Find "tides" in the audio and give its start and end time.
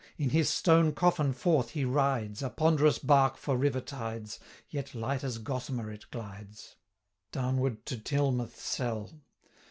3.81-4.39